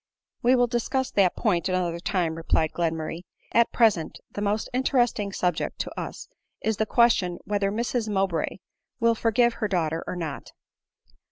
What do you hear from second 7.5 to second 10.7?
Mrs Mowbray will forgive her daughter or not